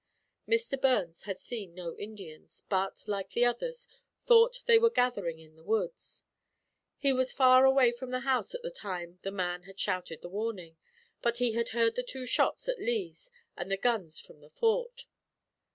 Mr. 0.49 0.81
Burns 0.81 1.25
had 1.25 1.39
seen 1.39 1.75
no 1.75 1.95
Indians, 1.95 2.63
but, 2.69 3.07
like 3.07 3.29
the 3.33 3.45
others, 3.45 3.87
thought 4.19 4.63
they 4.65 4.79
were 4.79 4.89
gathering 4.89 5.37
in 5.37 5.55
the 5.55 5.63
woods. 5.63 6.23
He 6.97 7.13
was 7.13 7.31
far 7.31 7.65
away 7.65 7.91
from 7.91 8.09
the 8.09 8.21
house 8.21 8.55
at 8.55 8.63
the 8.63 8.71
time 8.71 9.19
the 9.21 9.29
man 9.29 9.61
had 9.69 9.79
shouted 9.79 10.21
the 10.21 10.27
warning; 10.29 10.75
but 11.21 11.37
he 11.37 11.51
had 11.51 11.69
heard 11.69 11.93
the 11.93 12.01
two 12.01 12.25
shots 12.25 12.67
at 12.67 12.79
Lee's 12.81 13.29
and 13.55 13.69
the 13.69 13.77
guns 13.77 14.19
from 14.19 14.41
the 14.41 14.49
Fort. 14.49 15.05